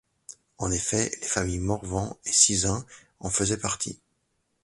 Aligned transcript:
En 0.57 0.71
effet, 0.71 1.11
les 1.21 1.27
familles 1.27 1.59
Morvan 1.59 2.17
et 2.25 2.31
Sizun 2.31 2.83
en 3.19 3.29
faisaient 3.29 3.59
partie. 3.59 3.99